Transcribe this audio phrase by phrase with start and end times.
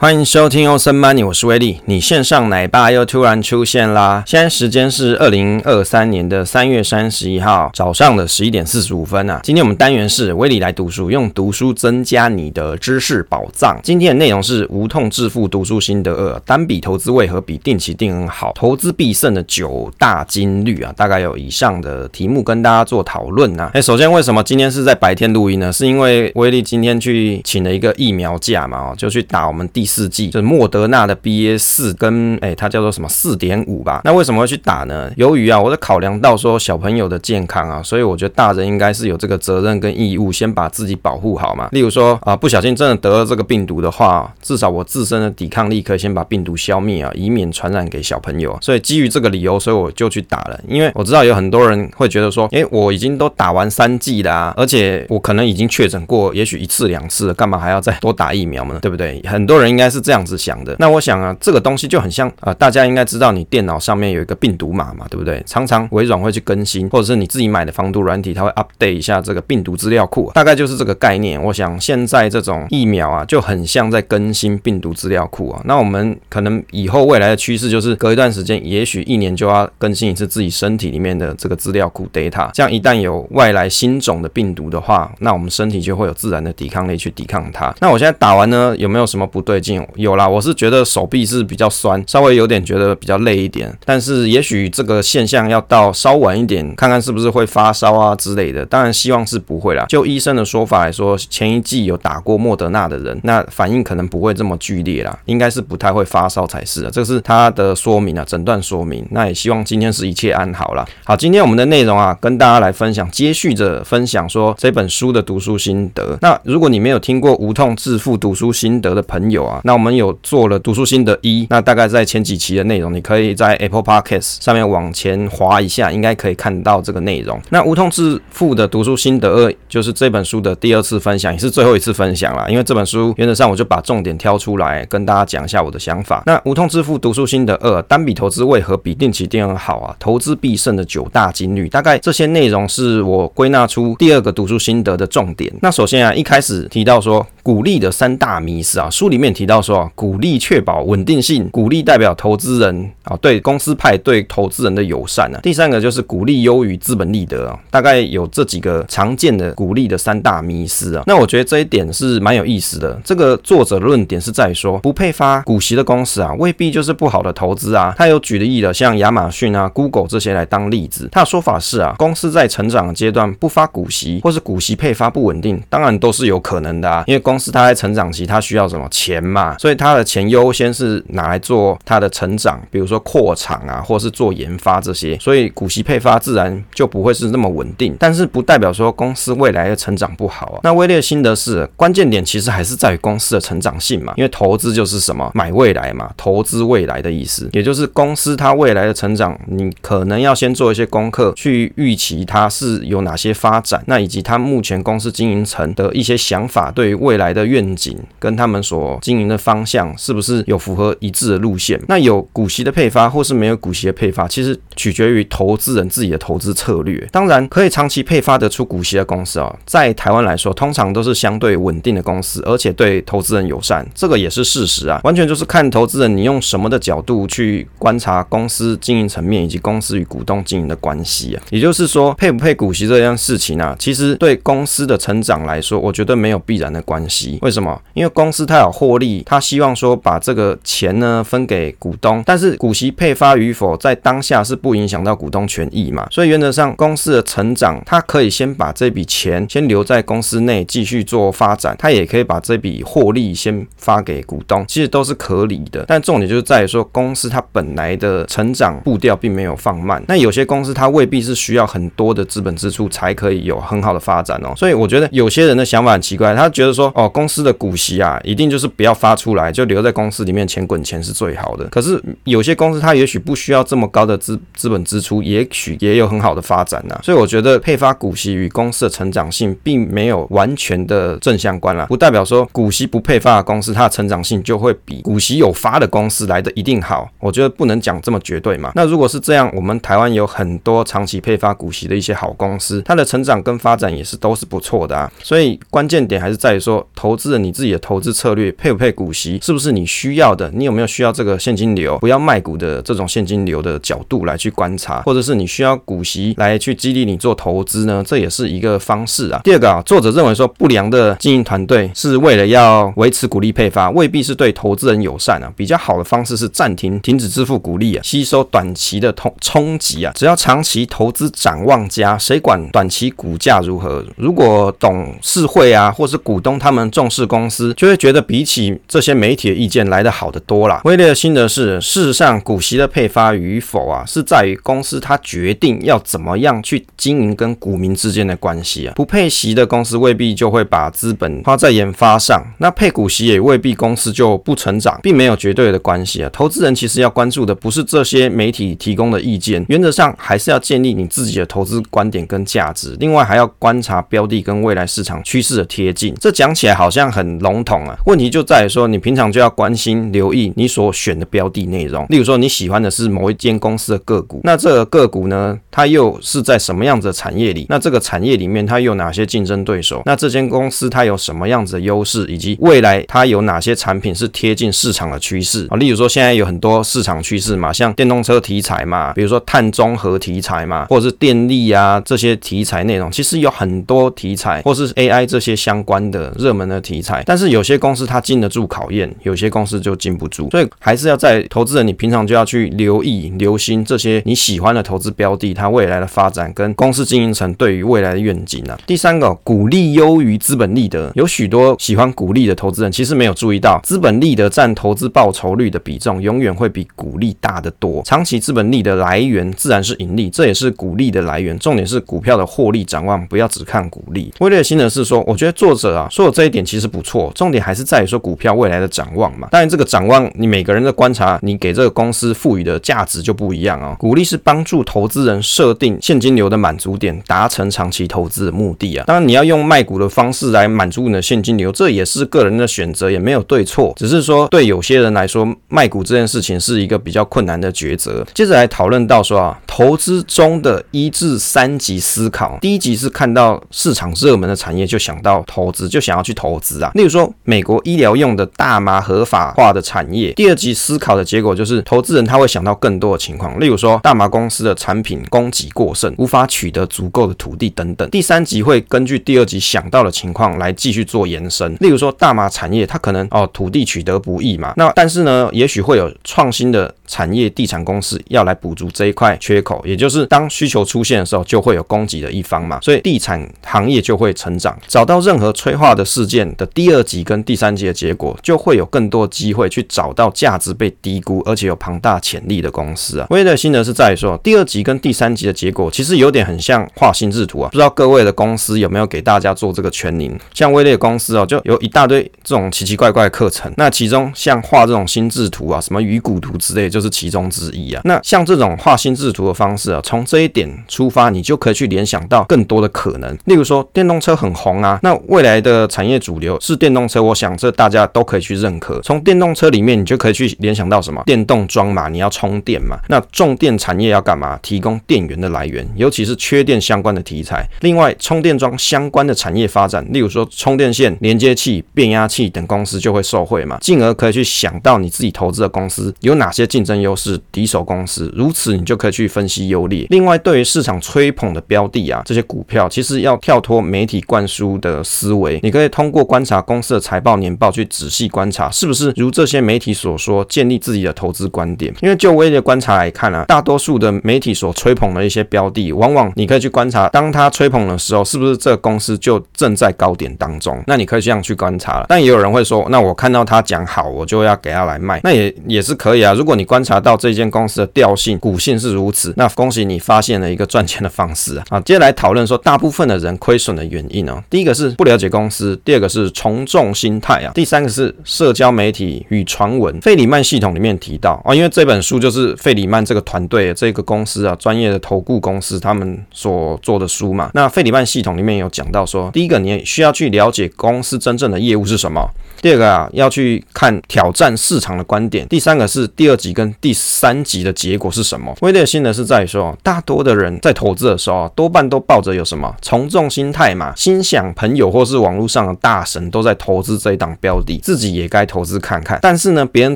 [0.00, 1.80] 欢迎收听欧森 Money，我是威利。
[1.86, 4.22] 你线上奶爸又突然出现啦！
[4.24, 9.40] 现在时间是二零二三年的三月三十一号早上的十一点四十五分啊。
[9.42, 13.80] 今天我们单元是威利来读书，用读书增加你的知识宝藏。
[13.82, 18.52] 今天的内容是无痛致富读书心得二：单笔投资为何比定期定额好？
[18.54, 23.68] 投资必胜的九大金律啊，大概有以上的题目跟大家做讨论呐。
[23.74, 25.72] 哎，首先为什么今天是在白天录音呢？
[25.72, 29.87] 是因为威利今天去请了一个疫苗假嘛，就去打我们第。
[29.88, 34.02] 四剂就是莫德纳的 BA 四跟哎、它叫做什么四点五吧？
[34.04, 35.10] 那为什么会去打呢？
[35.16, 41.68] 由于啊，我在考量到说小朋友的健康啊，所以我觉得大人应该是有这个责任跟义务，先把自己保护好嘛。
[41.72, 48.56] 例如说啊，不小心真的得了这个病毒的话，至少我自身的抵抗力可以先把病毒消灭啊，以免传染给小朋友。
[48.60, 50.60] 所以基于这个理由，所以我就去打了。
[50.68, 58.78] 因为我知道有很多人会觉得说，哎、我已经都打完三剂啦、啊，而且我可能已经确诊过，也许一次两次了，干嘛还要再多打疫苗呢？
[58.82, 59.22] 对不对？
[59.26, 65.40] 很多人应该是这样子想的，那我想啊，这个东西就很像啊、大家应该知道，你电脑上面有一个病毒码嘛，对不对？
[65.46, 71.40] 常常微软会去更新，或者是你自己买的防毒软体，它会 update 一下这个病毒资料库，大概就是这个概念。
[71.40, 75.62] 我想现在这种疫苗啊，就很像在更新病毒资料库啊。
[75.64, 82.50] 那我们可能以后未来的趋势就是隔一段时间，也许一年就要更新一次自己身体里面的这个资料库 data。
[82.52, 87.72] 这样一旦有外来新种的病毒的话，那我们身体就会有自然的抵抗力去抵抗它。
[87.80, 89.60] 那我现在打完呢，有没有什么不对
[89.96, 98.64] 有啦，我是觉得手臂是比较酸，稍微有点觉得比较累一点，但是也许这个现象要到稍晚一点，看看是不是会发烧啊之类的。
[98.66, 99.86] 当然希望是不会啦。
[99.88, 106.90] 就医生的说法来说，前一季有打过莫德纳的人，那反应可能不会这么剧烈啦，应该是不太会发烧才是的。
[106.90, 109.06] 这是他的说明啊，诊断说明。
[109.10, 110.86] 那也希望今天是一切安好啦。
[111.04, 116.16] 好，今天我们的内容啊，跟大家来分享，接续着分享说这本书的读书心得。
[116.20, 127.40] 那如果你没有听过无痛致富读书心得的朋友啊，那我们有做了读书心得一，那大概在前几期的内容，你可以在 Apple Podcast 上面往前滑一下，应该可以看到这个内容。
[127.50, 132.50] 那无痛致富的读书心得二，就是这本书的第二次分享，也是最后一次分享了。
[132.50, 136.22] 因为这本书原则上我就把重点挑出来跟大家讲一下我的想法。
[136.26, 139.94] 那无痛致富读书心得二，单笔投资为何比定期定额好啊？
[139.98, 145.52] 投资必胜的九大金律，大概这些内容是我归纳出第二个读书心得的重点。
[145.60, 155.40] 那首先啊，一开始提到说股利的三大迷思啊，书里面提到说啊，股利确保稳定性，股利代表投资人啊对公司派对投资人的友善啊。
[155.42, 161.02] 第三个就是股利优于资本利得啊，大概有这几个常见的股利的三大迷思啊。
[161.06, 163.00] 那我觉得这一点是蛮有意思的。
[163.02, 167.94] 这个作者论点是在说，不配发股息的公司啊，未必就是不好的投资啊。
[167.96, 171.08] 他有举例的，像亚马逊啊、Google 这些来当例子。
[171.10, 177.04] 他的说法是啊，公司在成长阶段不发股息，或是股息配发不稳定，当然都是有可能的啊。
[177.06, 187.96] 因为公司它在成长期，它需要什么钱嘛，所以它的钱优先是拿来做它的成长，比如说扩厂啊，或是做研发这些，所以股息配发自然就不会是那么稳定。
[187.98, 190.60] 但是不代表说公司未来的成长不好啊。
[190.62, 211.78] 那威利的心得是，关键点其实还是在于公司的成长性嘛，因为投资就是什么买未来嘛，投资未来的意思，也就是公司它未来的成长，你可能要先做一些功课，去预期它是有哪些发展，那以及它目前公司经营层的一些想法，对于未来的愿景跟他们所经营的方向是不是有符合一致的路线？
[211.86, 217.06] 那有股息的配发，或是没有股息的配发，其实取决于投资人自己的投资策略。
[217.12, 225.00] 当然，可以长期配发得出股息的公司啊，在台湾来说，通常都是相对稳定的公司，而且对投资人友善，这个也是事实啊。
[225.02, 231.42] 完全就是看投资人你用什么的角度去观察公司经营层面以及公司与股东经营的关系啊。
[231.50, 237.07] 也就是说，配不配股息这件事情啊，其实对公司的成长来说，我觉得没有必然的关。
[237.42, 237.80] 为什么？
[237.94, 246.06] 因为公司它有获利，它希望说把这个钱呢分给股东，但是股息配发与否，在当下是不影响到股东权益嘛。
[246.10, 255.84] 所以原则上，公司的成长，它可以先把这笔钱先留在公司内继续做发展，它也可以把这笔获利先发给股东，其实都是可以的。
[255.88, 260.02] 但重点就是在于说，公司它本来的成长步调并没有放慢。
[260.08, 264.52] 那有些公司它未必是需要很多的资本支出才可以有很好的发展哦。
[264.56, 271.64] 所以我觉得有些人的想法很奇怪，他觉得说，哦，公司的股息啊，一定就是不要发出来，就留在公司里面钱滚钱是最好的。
[271.66, 276.98] 可是有些公司它也许不需要这么高的资资本支出，也许也有很好的发展呐。
[277.04, 287.08] 所以我觉得配发股息与公司的成长性并没有完全的正相关啦，不代表说股息不配发的公司它的成长性就会比股息有发的公司来的一定好。
[287.20, 288.72] 我觉得不能讲这么绝对嘛。
[288.74, 295.08] 那如果是这样，我们台湾有很多长期配发股息的一些好公司，它的成长跟发展也是都是不错的啊。
[295.22, 300.50] 所以关键点还是在于说投资人你自己的投资策略配不配股息，是不是你需要的？
[300.52, 301.96] 你有没有需要这个现金流？
[301.98, 308.02] 不要卖股的这种现金流的角度来去观察，或者是你需要股息来去激励你做投资呢？
[308.04, 309.40] 这也是一个方式啊。
[309.44, 315.52] 第二个啊，作者认为说不良的经营团队是为了要维持股利配发，未必是对投资人友善啊。
[315.54, 320.12] 比较好的方式是暂停、停止支付股利啊，吸收短期的冲冲击啊。
[320.16, 324.04] 只要长期投资展望佳，谁管短期股价如何？
[324.16, 330.80] 如果董事会啊，或是股东他们重视公司，就会觉得比起这些媒体的意见来得好得多啦。
[330.84, 338.94] 威利的心得是，事实上股息的配发与否啊，是在于公司它决定要怎么样去经营跟股民之间的关系啊。
[338.94, 346.30] 不配息的公司未必就会把资本花在研发上，那配股息也未必公司就不成长，并没有绝对的关系啊。
[346.32, 352.96] 投资人其实要关注的不是这些媒体提供的意见，原则上还是要建立你自己的投资观点跟价值。
[353.00, 356.14] 另外还要观察标的跟未来市场趋势的贴近。
[356.20, 362.06] 这讲起来好像很笼统啊，问题就在于说，你平常就要关心、留意你所选的标的内容。
[362.08, 367.66] 例如说你喜欢的是某一间公司的个股，那这个个股呢，它又是在什么样子的产业里？
[367.68, 370.02] 那这个产业里面它有哪些竞争对手？
[370.06, 372.24] 那这间公司它有什么样子的优势？
[372.28, 375.76] 以及未来它有哪些产品是贴近市场的趋势啊？
[375.76, 387.22] 例如说现在有很多市场趋势嘛，像电动车题材嘛，比如说碳中和题材嘛，或者是电力啊这些题材内容，其实有很多题材，或是 AI 这些相关的热门门的题材。
[387.24, 398.76] 但是有些公司它经得住考验，有些公司就经不住，所以还是要在投资人你平常就要去留意、留心这些你喜欢的投资标的，它未来的发展跟公司经营层对于未来的愿景啊。
[398.86, 408.02] 第三个，股利优于资本利得，有许多喜欢股利的投资人其实没有注意到，资本利得占投资报酬率的比重永远会比股利大得多。
[408.04, 411.58] 长期资本利的来源自然是盈利，这也是股利的来源。
[411.58, 414.32] 重点是股票的获利展望，不要只看股利。
[414.40, 419.46] 威廉的是说，我觉得作者啊说的这一点其实不错，重点还是在于说股票未来的展望嘛。
[419.52, 423.94] 当然，这个展望你每个人的观察，你给这个公司赋予的价值就不一样啊。
[423.98, 429.04] 股利是帮助投资人设定现金流的满足点，达成长期投资的目的啊。
[429.06, 433.92] 当然，你要用卖股的方式来满足你的现金流，这也是个人的选择，也没有对错。
[433.96, 438.26] 只是说，对有些人来说，卖股这件事情是一个比较困难的抉择。
[438.34, 442.58] 接着来讨论到说啊，投资中的一至三级思考。
[442.60, 446.92] 第一级是看到市场热门的产业就想到投资，就想要去投资啊。
[446.94, 450.32] 例如说，美国医疗用的大麻合法化的产业。
[450.34, 458.08] 第二级思考的结果就是，投资人他会想到更多的情况，例如说，大麻公司的产品供给过剩，无法取得足够的土地等等。
[458.10, 474.78] 第三级会根据第二级想到的情况来继续做延伸，例如说，大麻产业它可能哦土地取得不易嘛，那但是呢，也许会有创新的产业地产公司要来补足这一块缺口，也就是当需求出现的时候，就会有供给的一方嘛，所以地产行业就会成长。
[474.86, 483.26] 找到任何催化的事件的第二级跟第三级的结果，就会有更多机会去找到价值被低估而且有庞大潜力的公司啊。
[483.30, 490.38] 威的心得是在说，第二级跟第三级的结果其实有点很像画心智图啊，不知道各位的公司有没有给大家做这个全龄？
[490.52, 498.02] 像威的公司哦，就有一大堆这种奇奇怪怪的课程，那其中像画这种心智图啊，什么鱼骨图之类，就就是其中之一啊。
[498.04, 503.38] 那像这种画心智图的方式啊，从这一点出发，你就可以去联想到更多的可能。
[503.44, 509.00] 例如说，电动车很红啊，那未来的产业主流是电动车，我想这大家都可以去认可。
[509.02, 511.22] 从电动车里面，你就可以去联想到什么？
[511.24, 512.98] 电动桩嘛，你要充电嘛。
[513.08, 514.58] 那重电产业要干嘛？
[514.60, 517.64] 提供电源的来源，尤其是缺电相关的题材。
[517.82, 530.06] 另外，充电桩相关的产业发展，例如说充电线、连接器、变压器等公司就会受惠嘛，进而可以去想到你自己投资的公司有哪些竞争优势、敌手公司，如此你就可以去分析优劣。
[530.08, 541.94] 另外，对于市场吹捧的标的啊，这些股票其实要跳脱媒体灌输的思维，你可以通过观察公司的财报、年报去仔细观察，是不是如这些媒体所说，建立自己的投资观点。
[542.00, 550.82] 因为就威的观察来看啊，大多数的媒体所吹捧的一些标的，往往你可以去观察，当他吹捧的时候，是不是这个公司就正在高点当中？
[550.86, 552.06] 那你可以这样去观察了。
[552.08, 556.32] 但也有人会说，那我看到他讲好，我就要给他来卖，那也也是可以啊。
[556.32, 561.64] 如果你观观察到这间公司的调性、股性是如此，那恭喜你发现了一个赚钱的方式啊。
[561.70, 570.00] 啊，接下来讨论说，大部分的人亏损的原因哦，第一个是不了解公司，第二个是从众心态啊，第三个是社交媒体与传闻。
[570.00, 577.50] 费里曼系统里面提到啊，因为这本书就是费里曼这个团队、这个公司啊，专业的投顾公司他们所做的书嘛。
[577.54, 582.24] 那费里曼系统里面有讲到说，第一个你需要去了解公司真正的业务是什么，
[582.62, 588.54] 第二个啊要去看挑战市场的观点，第三个是第二级跟第三级的结果是什么。
[588.60, 599.18] 威廉的心得是在于说，大多的人在投资的时候，多半都抱着有什么从众心态嘛，心想朋友或是网络上的大神都在投资这一档标的，自己也该投资看看。
[599.22, 599.94] 但是呢，别人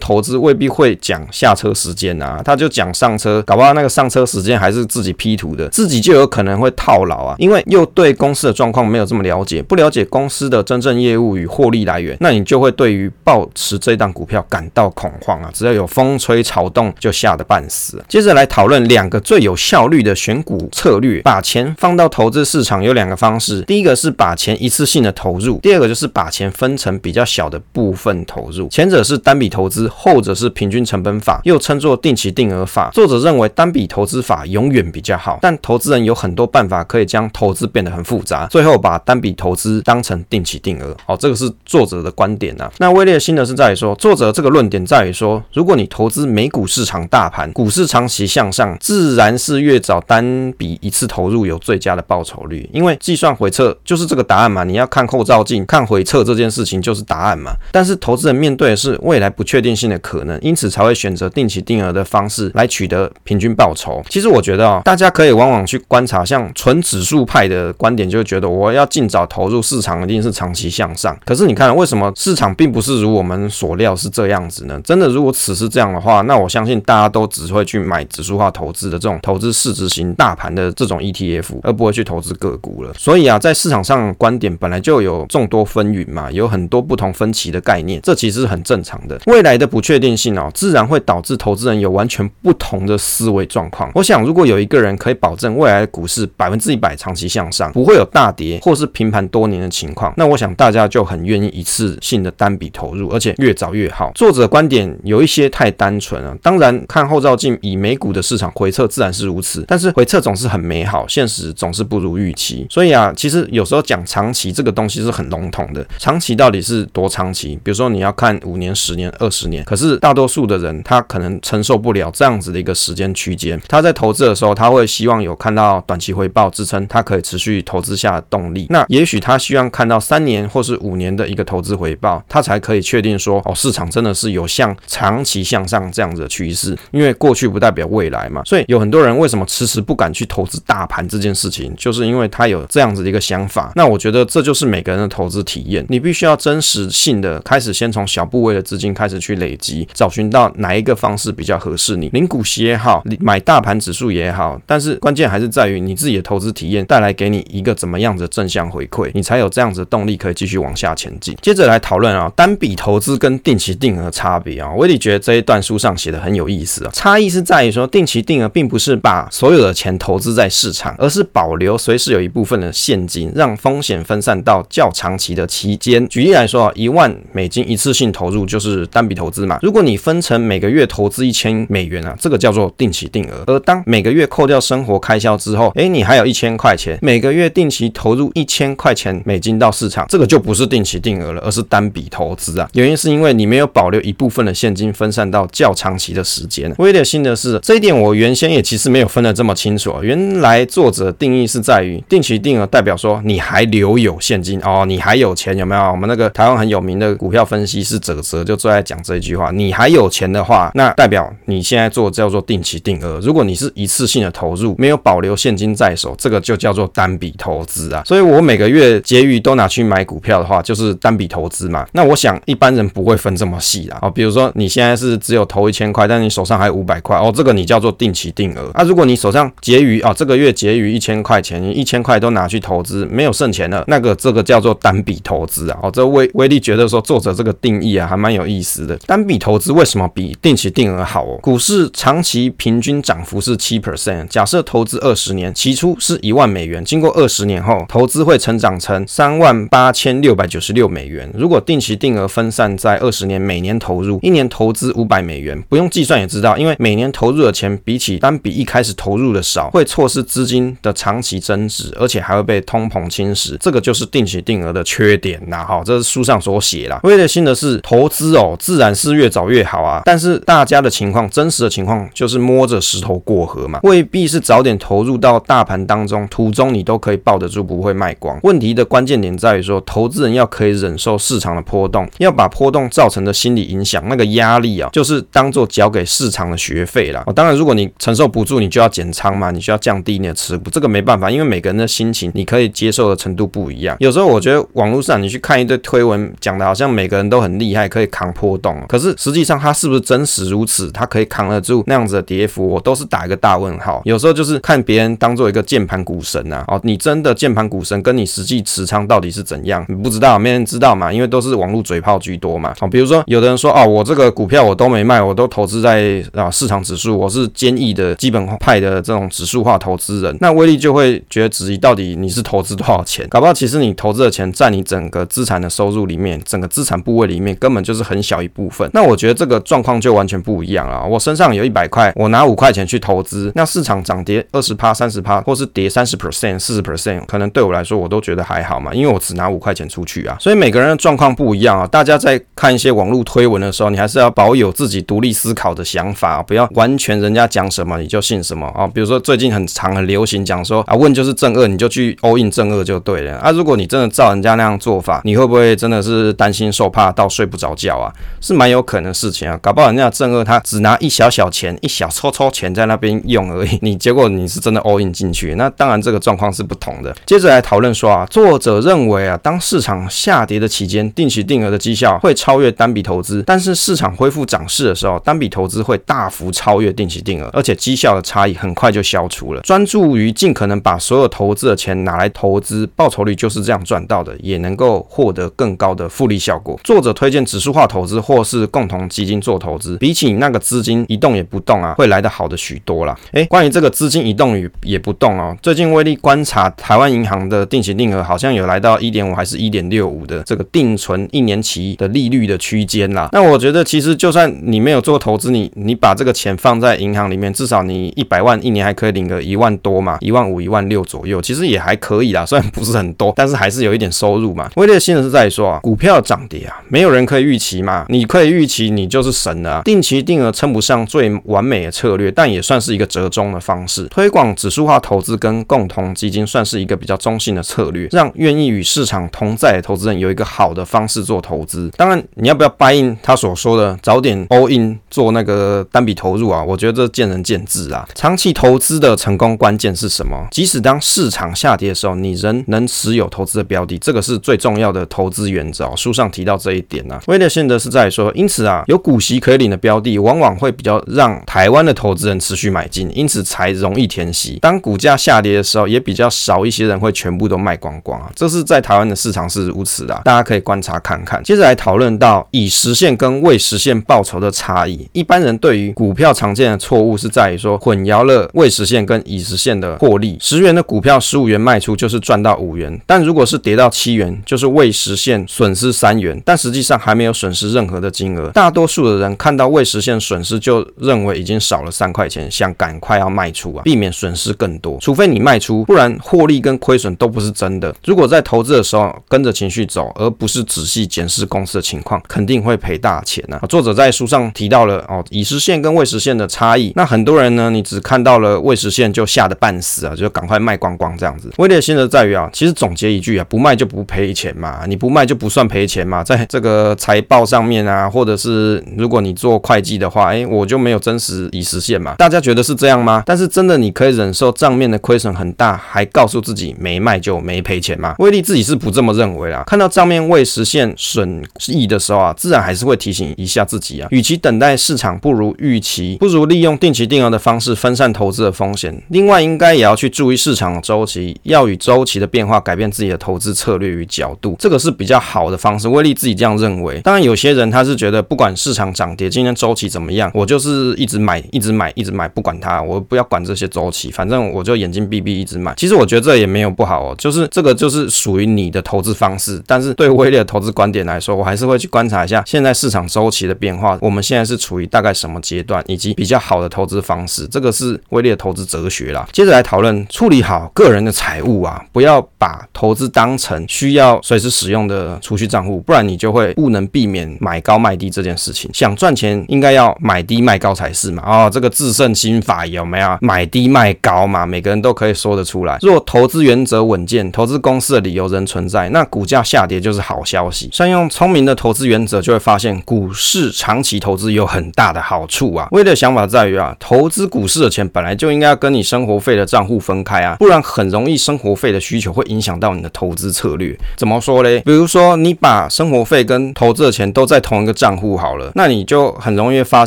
[0.00, 7.37] 投资未必会讲下车时间啊，他就讲上车，搞不好那个上车时间还是自己 P 图的，自己就有可能会套牢啊。
[7.38, 15.50] 因为又对公司的状况没有这么了解，不了解公司的真正业务与获利来源，那你就会对于抱持这档股票感到恐慌啊。
[15.52, 18.02] 只要有风吹草动，就吓得半死。
[18.09, 28.69] 接着来讨论两个最有效率的选股策略，把钱放到投资市场有两个方式，第一个是把钱一次性的投入，第二个就是把钱分成比较小的部分投入。
[28.69, 32.90] 前者是单笔投资，后者是平均成本法，又称作定期定额法。
[32.92, 40.97] 作者认为单笔投资法永远比较好，但投资人有很多办法可以将投资变得很复杂，最后把单笔投资当成定期定额。
[41.07, 42.71] 好，这个是作者的观点啊。
[42.78, 54.64] 那威力的是在于说，作者这个论点在于说，如果你投资没美股市场大盘，股市长期向上，自然是越早单笔一次投入有最佳的报酬率，因为计算回测就是这个答案嘛。
[54.64, 57.52] 你要看后照镜，看回测这件事情就是答案嘛。
[57.70, 64.02] 但是投资人面对的是未来不确定性的可能，因此才会选择定期定额的方式来取得平均报酬。
[64.08, 71.16] 其实我觉得啊，大家可以往往去观察，像纯指数派的观点，就会觉得我要尽早投入市场，一定是长期向上。
[71.25, 74.80] 可是你看，为什么市场并不是如我们所料是这样子呢？
[74.82, 82.90] 真的，如果此时这样的话，那那我相信大家都只会去买指数化投资的这种投资市值型大盘的这种 ETF，而不会去投资个股了。
[82.94, 89.20] 所以啊，在市场上观点本来就有众多纷纭嘛，有很多不同分歧的概念，这其实是很正常的。
[89.26, 93.92] 未来的不确定性哦，自然会导致投资人有完全不同的思维状况。
[93.94, 104.10] 我想，如果有一个人可以保证未来的股市百分之一百长期向上，不会有大跌或是平盘多年的情况，那我想大家就很愿意一次性的单笔投入，而且越早越好。
[104.14, 112.67] 作者观点有一些太单纯了，当然看后照镜，以美股的市场回撤自然是如此，但是回撤总是很美好，现实总是不如预期。
[112.71, 117.57] 所以啊，其实有时候讲长期这个东西是很笼统的，长期到底是多长期？
[117.62, 123.61] 比如说你要看五年、十年、二十年，可是大多数的人他可能承受不了这样子的一个时间区间。
[123.69, 128.67] 他在投资的时候，他会希望有看到短期回报支撑，他可以持续投资下的动力。
[128.71, 136.76] 那也许他希望看到三年或是五年的一个投资回报，他才可以确定说哦，市场真的是有向长期向上这样的趋势。
[136.90, 143.73] 因为过去不代表未来嘛，所以有很多人为什么迟迟不敢去投资大盘这件事情，就是因为他有这样子的一个想法。
[143.75, 161.37] 那我觉得这就是每个人的投资体验，你必须要真实性的开始，先从小部位的资金开始去累积，找寻到哪一个方式比较合适你，领股息也好，你买大盘指数也好，但是关键还是在于你自己的投资体验带来给你一个怎么样的正向回馈，你才有这样子的动力可以继续往下前进。
[161.42, 176.09] 接着来讨论啊，单笔投资跟定期定额差别啊，威力觉得这一段书上写的很有意思啊，差异是在于说，定期定额并不是把所有的钱投资在市场，而是保留随时有一部分的现金，让风险分散到较长期的期间。
[176.09, 179.61] 举例来说啊，一万美金一次性投入就是单笔投资嘛。
[179.62, 183.44] 如果你分成每个月投资一千美元啊，这个叫做定期定额。
[183.47, 192.68] 而当每个月扣掉生活开销之后，诶，你还有一千块钱，每个月定期投入一千块钱美金到市场，这个就不是定期定额了，而是单笔投资啊。
[192.73, 196.75] 原因是因为你没有保留一部分的现金分散到较长长期的时间。
[196.78, 199.94] 威力心得是这一点，我原先也其实没有分得这么清楚。
[200.02, 205.82] 原来作者定义是在于定期定额代表说你还留有现金哦，你还有钱有没有？
[205.82, 213.20] 我们那个台湾很有名的股票分析师哲哲就最爱讲这一句话：你还有钱的话，那代表你现在做叫做定期定额。
[213.22, 218.02] 如果你是一次性的投入，没有保留现金在手，这个就叫做单笔投资啊。
[218.06, 221.87] 所以我每个月结余都拿去买股票的话，就是单笔投资嘛。
[221.92, 223.99] 那我想一般人不会分这么细啦。
[224.00, 228.70] 哦，比如说你现在是只有投一千千块，但你手上还有五百块哦，这个你叫做定期定额。
[228.72, 235.78] 啊，如果你手上结余啊，这个月结余一千块钱，你一千块都拿去投资，没有剩钱了，那个这个叫做单笔投资啊。
[235.82, 238.96] 哦，这威威力觉得说作者这个定义啊，还蛮有意思的。
[239.06, 241.38] 单笔投资为什么比定期定额好哦？
[241.42, 251.30] 股市长期平均涨幅是七 percent，假设投资二十年，起初是一万美元，经过二十年后，投资会成长成三万八千六百九十六美元。
[251.34, 263.57] 如果定期定额分散在二十年，每年投入，一年投资五百美元，不用计算也知道，因为每年投入的钱比起单笔一开始投入的少，会错失资金的长期增值，而且还会被通膨侵蚀。
[263.59, 265.64] 这个就是定期定额的缺点呐。
[265.67, 267.00] 哈，这是书上所写啦。
[267.05, 270.02] 威力的心得是，投资哦，自然是越早越好啊。
[270.05, 278.38] 但是大家的情况，真实的情况就是摸着石头过河嘛，未必是早点投入到大盘当中，途中你都可以抱得住，不会卖光。
[278.43, 287.23] 问题的关键点在于说，投资人要可以忍受市场的波动，要把波动造成的心理影响，那个压力啊，就是当做交给市场的学费啦。
[287.26, 293.97] 哦，当然，如果你承受不住，你就要减仓嘛，你需要降低你的持股，这个没办法，因为每个人的心情，你可以接受的程度不一样。
[294.00, 298.81] 有时候我觉得网络上你去看一堆推文，讲的好像每个人都很厉害，可以扛波动。
[298.88, 300.90] 可是实际上它是不是真实如此？
[300.90, 302.66] 它可以扛得住那样子的跌幅？
[302.66, 304.02] 我都是打一个大问号。
[304.04, 306.76] 有时候就是看别人当做一个键盘股神呐、啊。
[306.76, 309.85] 哦，你真的键盘股神跟你实际持仓到底是怎样？
[309.88, 312.75] 你不知道，没人知道嘛，因为都是网络嘴炮居多嘛。
[312.81, 323.26] 哦，比如说有的人说哦，我这个股票我都没卖，我都都投资在啊市场指数，我是坚毅的基本派的这种指数化投资人，那威力就会觉得质疑到底你是投资多少钱？
[323.28, 328.88] 搞不好其实你投资的钱占你整个资产的收入里面，整个资产部位里面根本就是很小一部分。
[328.94, 331.04] 那我觉得这个状况就完全不一样了。
[331.04, 340.37] 我身上有一百块，我拿五块钱去投资，那市场涨跌二十趴、三十趴，或是跌三十 percent、四十 percent，可能对我来说我都觉得还好嘛，因为我只拿五块钱出去啊。
[340.38, 341.84] 所以每个人的状况不一样啊。
[341.88, 348.86] 大家在看一些网络推文的时候，你还是要保有自己独立思考的想法，不要完全人家讲什么你就信什么啊。
[348.86, 353.50] 比如说最近很常很流行讲说啊，问就是正二，你就去 all in 正二就对了啊。
[353.50, 358.12] 如果你真的照人家那样做法，你会不会真的是担心受怕到睡不着觉啊？
[358.40, 359.58] 是蛮有可能的事情啊。
[359.62, 367.14] 搞不好人家正二他只拿一小小钱，一小撮撮钱在那边用而已， 你结果你是真的 all in 进去，那当然这个状况是不同的。
[367.26, 379.61] 接着来讨论说啊，作者认为啊，当市场下跌的期间，定期定额的绩效会超越单笔投资，但是市场恢复涨势的时候，单笔投资会大幅超越定期定额，而且绩效的差异很快就消除了。
[379.62, 386.79] 专注于尽可能把所有投资的钱拿来投资，报酬率就是这样赚到的，也能够获得更高的复利效果。
[386.85, 393.17] 作者推荐指数化投资或是共同基金做投资，比起你那个资金一动也不动啊，会来得好的许多啦。
[393.33, 403.29] 诶，关于这个资金一动与也不动哦，最近威力观察台湾银行的定期定额好像有来到一点五还是一点六五的这个定存一年期的利率的区间啦。
[403.33, 412.47] 那我觉得其实就算你没有做做投资，你你把这个钱放在银行里面，至少你一百万一年还可以领个一万多嘛，一万五、一万六左右，其实也还可以啦。
[412.47, 414.71] 虽然不是很多，但是还是有一点收入嘛。
[414.76, 418.07] 威力的是在说啊，股票涨跌啊，没有人可以预期嘛。
[418.09, 419.83] 你可以预期，你就是神了。
[419.85, 424.06] 定期定额称不上最完美的策略，但也算是一个折中的方式。
[424.06, 431.91] 推广指数化投资跟共同基金算是一个比较中性的策略，让愿意与市场同在的投资人有一个好的方式做投资。
[431.99, 436.64] 当然，你要不要 buy in 他所说的早点 all in 做那个单笔投入啊？
[436.64, 438.08] 我觉得这见仁见智啊。
[438.14, 440.48] 长期投资的成功关键是什么？
[440.50, 445.92] 即使当市场下跌的时候，你仍能持有投资的标的，这个是最重要的投资原则哦。
[445.94, 447.22] 书上提到这一点呢、啊。
[447.26, 454.58] 威力心得是在说，因此啊，有股息可以领的标的，往往会比较让台湾的投资人持续买进，因此才容易填息。
[454.62, 458.32] 当股价下跌的时候，也比较少一些人会全部都卖光光啊。
[458.34, 461.42] 这是在台湾的市场是如此的、大家可以观察看看。
[461.44, 465.01] 接着来讨论到已实现跟未实现报酬的差异。
[465.12, 470.36] 一般人对于股票常见的错误是在于说混淆了未实现跟已实现的获利。
[470.41, 478.50] 十元的股票十五元卖出就是赚到五元，但如果是跌到七元，就是未实现损失三元，但实际上还没有损失任何的金额。
[478.50, 484.99] 大多数的人看到未实现损失就认为已经少了三块钱，想赶快要卖出啊，避免损失更多。
[485.00, 487.95] 除非你卖出，不然获利跟亏损都不是真的。
[488.04, 493.58] 如果在投资的时候跟着情绪走，而不是仔细检视公司的情况，肯定会赔大钱啊。
[493.69, 496.93] 作者在书上提到了哦，已实现跟未实现的差异。
[496.97, 501.50] 那很多人呢，你只看到了未实现就吓得半死啊，就赶快卖光光这样子。
[501.59, 506.23] 威力的心得在于啊，其实总结一句啊，不卖就不赔钱嘛，你不卖就不算赔钱嘛。
[506.23, 512.15] 在这个财报上面啊，或者是如果你做会计的话，哎，我就没有真实已实现嘛。
[512.19, 513.23] 大家觉得是这样吗？
[513.26, 518.15] 但是真的你可以忍受账面的亏损很大，还告诉自己没卖就没赔钱吗？
[518.19, 519.63] 威力自己是不这么认为啦。
[519.67, 529.00] 看到账面未实现损益的时候啊，自然还是会提醒一下自己啊，与其等待市场不如预期，不如利用定期定额的方式分散投资的风险。
[529.10, 535.86] 另外，应该也要去注意市场周期，要与周期的变化改变自己的投资策略与角度，这个是比较好的方式。
[535.86, 537.00] 威力自己这样认为。
[537.02, 545.73] 当然，有些人他是觉得不管市场涨跌，今天周期怎么样，我就是一直买，一直买，一直买，不管它，我不要管这些周期，反正我就眼睛闭闭一直买。
[545.76, 549.62] 其实我觉得这也没有不好哦，就是这个就是属于你的投资方式。
[549.66, 557.46] 但是对威力的投资观点来说，我还是会去观察一下现在市场周期的变化，我们现在是处于大概什么阶段，以及比较好的投资方式。
[557.48, 559.26] 这个是威力的投资哲学啦。
[559.32, 568.70] 接着来讨论处理好个人的财务啊，不要把投资当成需要随时使用的储蓄账户，不然你就会不能避免买高卖低这件事情。
[568.72, 571.22] 想赚钱，应该要买低卖高才是嘛。
[571.26, 573.18] 哦，这个制胜心法有没有？
[573.20, 575.78] 买低卖高嘛，每个人都可以说得出来。
[575.80, 580.68] 若投资原则稳健，投资公司的理由仍存在，那股价下跌就是好消息。
[580.72, 585.67] 善用聪明的投资原则，就会发现股市长期投资有很大的好处啊。
[585.71, 593.75] 威的想法在于啊，投资股市的钱本来就应该要跟你生活费的账户分开啊，不然很容易生活费的需求会影响到你的投资策略。
[593.97, 594.60] 怎么说嘞？
[594.60, 599.86] 比如说你把生活费跟投资的钱都在同一个账户好了，那你就很容易发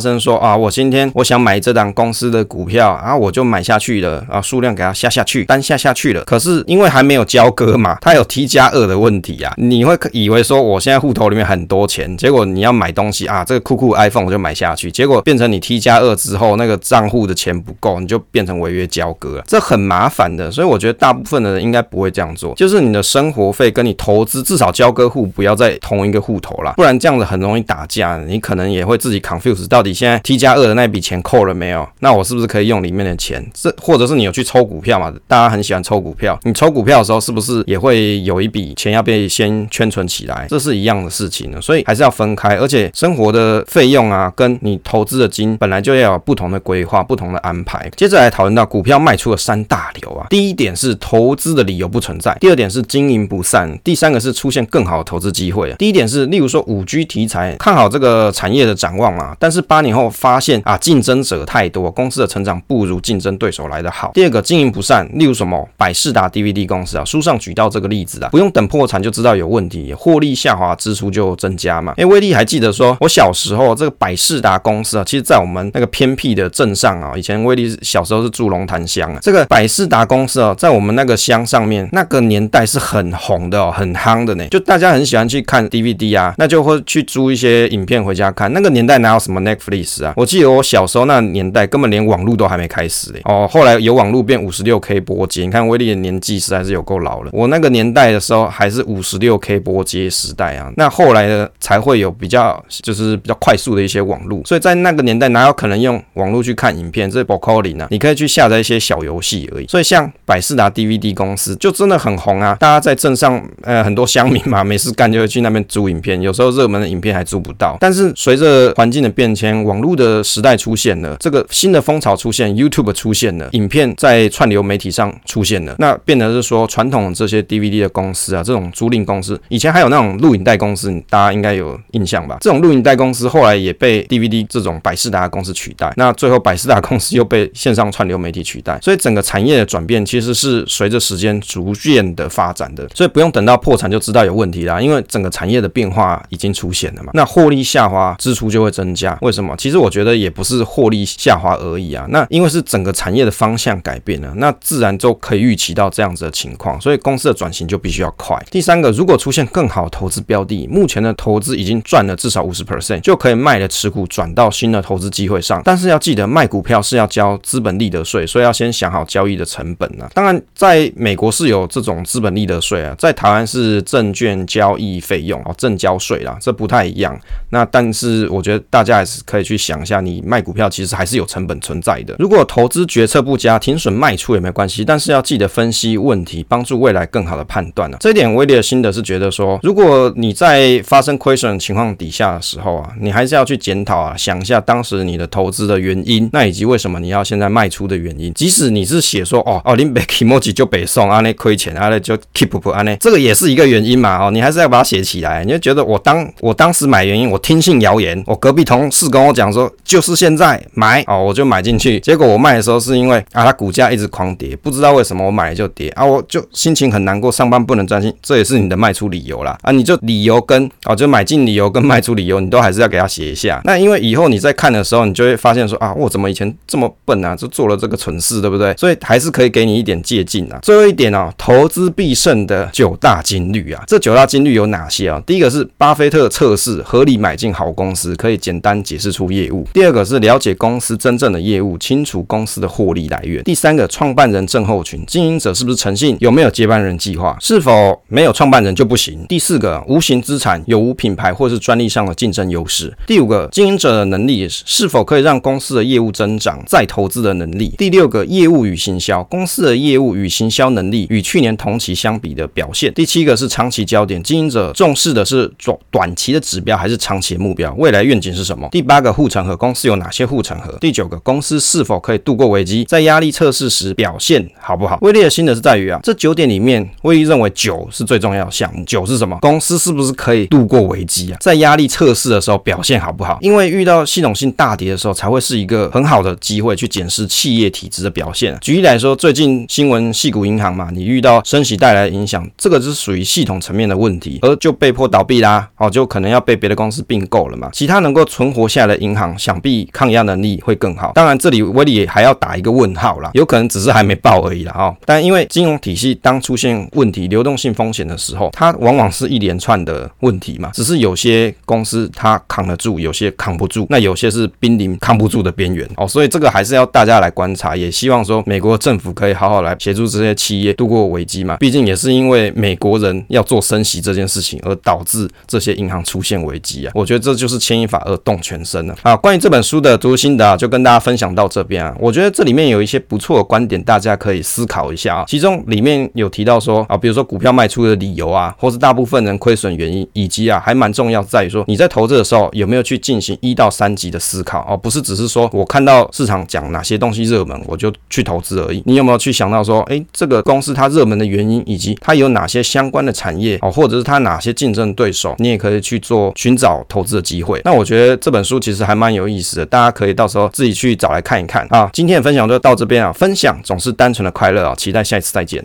[0.00, 6.24] 生说啊，我今天我想买这档公司的股票啊，我就买下去了啊，数量给它下下去，单下下去了。
[6.24, 20.50] 可是因为还没有交割嘛，它有 T 加二的问题啊，你会以为说我现在户头里面很多钱，结果你要买东西啊，这个酷酷 iPhone 我就买下去，结果变成你 T 加二之后那个账户的钱不够，你就变成违约交割了，这很麻烦的。
[20.50, 28.16] 所以我觉得大部分的人应该不会这样做，就是你的生活费跟你投资至少交割户不要在同一个户头啦，不然这样子很容易打架。
[28.26, 31.86] 你可能也会自己 confuse，到底现在 T 加二的那笔钱扣了没有？
[32.00, 33.44] 那我是不是可以用里面的钱？
[33.52, 35.12] 这或者是你有去抽股票嘛？
[35.26, 40.46] 大家很喜欢抽股票，你抽股票的时候是不是也会有一笔钱要被先圈存起来？
[40.48, 42.56] 这是一样的事情呢，所以还是要分开。
[42.56, 47.90] 而且生活的费用啊，跟你投资的金本来就要有不同的规划、不同的安排。
[47.96, 55.72] 接着来讨论到股票卖出的三大流啊，第一点是投资的理由不存在，第二点是经营不善，第三个是出现更好的投资机会。
[55.78, 64.10] 第一点是，例如说五 G 题材看好这个产业的展望嘛，但是八年后发现啊竞争者太多，公司的成长不如竞争对手来得好。
[64.14, 71.94] 第二个经营不善，例如什么百视达 DVD 公司啊，书上举到这个例子啊，不用等破产就知道有问题，获利下滑，支出就增加嘛。
[71.96, 88.52] 哎，威力还记得说，我小时候这个百事视达公司啊，其实在我们那个偏僻的镇上啊，以前威力小时候是住龙潭乡啊，这个百事达公司啊，在我们那个乡上面，那个年代是很红的哦，很夯的呢，就大家很喜欢去看 DVD 啊，那就会去租一些影片回家看。
[88.52, 90.12] 那个年代哪有什么 Netflix 啊？
[90.16, 93.12] 我记得我小时候那年代根本连网络都还没开始。
[93.24, 97.30] 哦，后来有网络变五十六 K 波接，你看威力的年纪实在是有够老了。
[97.32, 107.10] 我那个年代的时候还是五十六 K 波接时代啊，那后来呢才会有比较就是比较快速的一些网络，所以在那个年代哪有可能用网络去看影片？
[107.10, 109.66] 这是不可能啊，你可以去下载一些小游戏而已。
[109.66, 117.76] 所以像百视达 DVD 公司就真的很红啊，大家在镇上呃很多乡民嘛，没事干就会去那边租影片，有时候热门的影片还租不到。
[117.80, 132.38] 但是随着环境的变迁，网络的时代出现了，这个新的风潮出现，YouTube 出现了，影片在串流媒体上出现了，那变得是说传统这些 DVD 的公司啊，这种租赁公司，以前还有那种录影带公司，大家应该有印象吧？
[132.40, 147.10] 这种录影带公司后来也被 DVD 这种百视达公司取代，那最后百视达公司又被线上串流媒体取代，所以整个产业的转变其实是随着时间逐渐的发展的，所以不用等到破产就知道有问题啦，因为整个产业的变化已经出现了嘛。
[147.14, 149.54] 那获利下滑，支出就会增加，为什么？
[149.56, 158.40] 其实我觉得也不是获利下滑而已啊，那因为是整个产业的方向改变了，那自然就可以预期到这样子的情况，所以公司的转型就必须要快。
[158.50, 165.60] 第三个，如果出现更好投资标的，目前的投资已经赚了至少五十 percent，就可以卖了持股，转到新的投资机会上。
[165.64, 170.08] 但是要记得，卖股票是要交资本利得税，所以要先想好交易的成本啊。
[170.14, 177.18] 当然，在美国是有这种资本利得税啊，在台湾是证券交易费用哦，证交税啦，这不太一样。
[177.50, 182.16] 那但是我觉得大家还是可以去想一下，你卖股票其实还是有成本存在的。
[182.18, 187.96] 如果投资决策不佳，停损卖出也没关系，但是要记得分析问题，帮助未来更好的判断啊。
[188.00, 198.34] 这一点威利的心得是觉得说，如果你在发生亏损情况底下的时候啊，你还是要去检讨啊，想一下当时你的投资的原因，那以及为什么你要现在卖出的原因。
[198.34, 205.44] 即使你是写说哦哦，你别 kimochi 就北送啊，那亏钱啊，那就 keep up 啊，那这个也是一个原因嘛哦，你还是要把它写起来。
[205.44, 223.60] 你就觉得我当我当时买原因，我听信谣言，我隔壁同事跟我讲说就是现在买哦，我就买进去，结果我卖的时候是因为啊，它股价一直狂跌，不知道为什么我买了就跌啊，我就心情很难过，上班不能专心，这也是你的卖出理由啦啊，你就理由跟哦，就买进理由跟卖出理由，你都还是要给他写一下。
[223.64, 228.74] 那因为以后你在看的时候，你就会发现说啊，我怎么以前这么笨啊，就做了这个蠢事，对不对？
[228.76, 230.58] 所以还是可以给你一点借鉴啊。
[230.62, 235.22] 最后一点哦，投资必胜的九大金律啊，这九大金律有哪些啊？
[235.26, 239.66] 第一个是巴菲特测试合理买进好公司，可以简单解释出业务。
[239.72, 243.42] 第二个是了解公司真正的业务，清楚公司的获利来源。
[243.44, 246.16] 第三个，创办人症候群，经营者是不是诚信？
[246.20, 247.36] 有没有接班人计划？
[247.40, 249.24] 是否没有创办人就不行？
[249.28, 252.96] 第四个，无形资产有无品牌或是专利上的竞争优势？
[253.06, 256.62] 第五个，经经营者的能力是否可以让公司的业务增长？
[256.68, 257.74] 再投资的能力？
[257.76, 262.94] 第六个，业务与行销，公司的业务与行销能力与去年同期相比的表现？
[262.94, 267.74] 第七个是长期焦点，经营者重视的是短短期的指标还是长期的目标？
[267.74, 268.68] 未来愿景是什么？
[268.70, 270.78] 第八个，护城河，公司有哪些护城河？
[270.80, 272.84] 第九个，公司是否可以度过危机？
[272.84, 274.96] 在压力测试时表现好不好？
[275.02, 278.84] 威力的心得是在于啊，这九点里面，威力认为九是最重要的项目。
[278.84, 279.36] 九是什么？
[279.40, 281.38] 公司是不是可以度过危机啊？
[281.40, 283.38] 在压力测试的时候表现好不好？
[283.40, 288.54] 因为因为遇到系统性大跌的时候，才会是一个很好的机会去检视企业体质的表现。
[288.60, 297.70] 举例来说，最近新闻系股银行嘛，你遇到升息带来的影响，这个是属于系统层面的问题，而就被迫倒闭啦，哦，就可能要被别的公司并购了嘛。
[297.72, 301.12] 其他能够存活下来的银行，想必抗压能力会更好。
[301.14, 304.74] 当然，这里威利还要打一个问号啦，有可能只是还没爆而已啦。
[304.76, 304.94] 哦。
[305.06, 310.70] 但因为金融体系当出现问题、流动性风险的时候，它往往是一连串的问题嘛。
[310.74, 316.08] 只是有些公司它扛得住，有些扛扛不住，那有些是濒临扛不住的边缘哦。
[316.08, 321.56] 所以这个还是要大家来观察，也希望说美国政府可以好好来协助这些企业度过危机嘛。
[321.58, 326.90] 毕竟也是因为美国人要做升息这件事情，而导致这些银行出现危机啊。
[326.92, 329.14] 我觉得这就是牵一发而动全身了啊。
[329.14, 331.94] 关于这本书的读心得，就跟大家分享到这边啊。
[332.00, 335.24] 我觉得这里面有一些不错的观点，大家可以思考一下啊。
[335.28, 348.82] 其中里面有提到说啊，比如说股票卖出的理由啊，或是大部分人亏损原因，以及啊，还蛮重要在于说你在投资的时候有没有去进行一到三级的思考哦，不是只是说我看到市场讲哪些东西热门，我就去投资而已。
[348.86, 357.60] 你有没有去想到说，哎，这个公司它热门的原因，以及它有哪些相关的产业哦，或者是它哪些竞争对手，你也可以去做寻找投资的机会。
[357.64, 361.88] 那我觉得这本书其实还蛮有意思的，大家可以到时候自己去找来看一看啊。
[361.92, 365.64] 今天的分享就到这边啊，分享总是单纯的快乐啊，期待下一次再见。